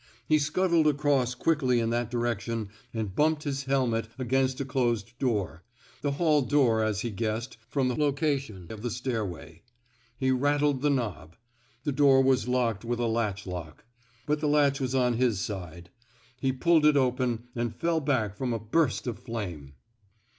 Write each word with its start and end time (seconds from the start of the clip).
He 0.27 0.39
scuttled 0.39 0.87
across 0.87 1.35
quickly 1.35 1.79
in 1.79 1.91
that 1.91 2.09
direction 2.09 2.69
and 2.91 3.13
bumped 3.13 3.43
his 3.43 3.65
helmet 3.65 4.07
against 4.17 4.59
a 4.59 4.65
closed 4.65 5.15
door— 5.19 5.61
the 6.01 6.13
hall 6.13 6.41
door 6.41 6.81
as 6.83 7.01
he 7.01 7.11
guessed 7.11 7.57
from 7.69 7.87
the 7.87 7.93
location 7.95 8.65
of 8.71 8.81
the 8.81 8.89
stairway. 8.89 9.61
He 10.17 10.31
rattled 10.31 10.81
the 10.81 10.89
knob. 10.89 11.35
The 11.83 11.91
door 11.91 12.23
was 12.23 12.47
locked 12.47 12.83
with 12.83 12.97
a 12.97 13.05
latch 13.05 13.45
lock. 13.45 13.85
But 14.25 14.39
the 14.39 14.47
latch 14.47 14.81
was 14.81 14.95
on 14.95 15.17
his 15.17 15.39
side. 15.39 15.91
He 16.39 16.51
pulled 16.51 16.87
it 16.87 16.97
open 16.97 17.43
and 17.53 17.75
fell 17.75 17.99
back 17.99 18.35
from 18.35 18.53
a 18.53 18.59
burst 18.59 19.05
of 19.05 19.19
flame. 19.19 19.75